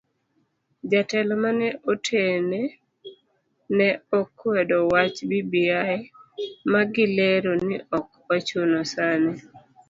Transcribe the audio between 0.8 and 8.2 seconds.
Jotelo mane otene ne okwedo wach bbi magilero ni ok